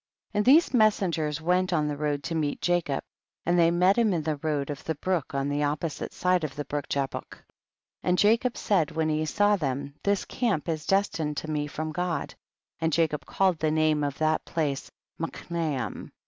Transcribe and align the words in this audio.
72. 0.33 0.37
And 0.39 0.45
these 0.45 0.73
messengers 0.73 1.41
went 1.43 1.71
on 1.71 1.87
the 1.87 1.95
road 1.95 2.23
to 2.23 2.33
meet 2.33 2.59
Jacob, 2.59 3.03
and 3.45 3.59
they 3.59 3.69
met 3.69 3.97
liim 3.97 4.15
in 4.15 4.23
the 4.23 4.37
road 4.37 4.71
of 4.71 4.83
the 4.83 4.95
brook 4.95 5.35
on 5.35 5.47
the 5.47 5.61
opposite 5.61 6.11
side 6.11 6.43
of 6.43 6.55
the 6.55 6.65
brook 6.65 6.89
Jabuk, 6.89 7.37
and 8.01 8.17
Jacob 8.17 8.57
said 8.57 8.89
when 8.89 9.09
he 9.09 9.27
saw 9.27 9.55
them, 9.57 9.93
this 10.01 10.25
camp 10.25 10.67
is 10.67 10.87
destined 10.87 11.37
to 11.37 11.51
me 11.51 11.67
from 11.67 11.91
God, 11.91 12.33
and 12.79 12.91
Jacob 12.91 13.27
called 13.27 13.59
the 13.59 13.69
name 13.69 14.03
of 14.03 14.17
that 14.17 14.43
place 14.43 14.89
Machnayim. 15.19 16.09